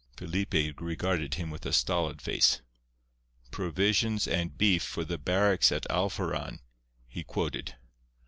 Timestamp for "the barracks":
5.05-5.71